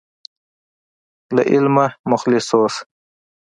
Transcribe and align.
له 1.35 1.41
علمه 1.51 1.85
مخلص 2.11 2.47
اوسه. 2.57 2.79